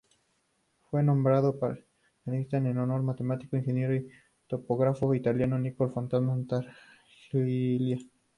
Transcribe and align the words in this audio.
Fue 0.89 1.03
nombrado 1.03 1.59
Tartaglia 1.59 2.71
en 2.71 2.77
honor 2.79 2.95
al 3.01 3.03
matemático, 3.03 3.55
ingeniero 3.55 3.93
y 3.93 4.09
topógrafo 4.47 5.13
italiano 5.13 5.59
Niccolo 5.59 5.91
Fontana 5.91 6.35
Tartaglia. 6.49 7.99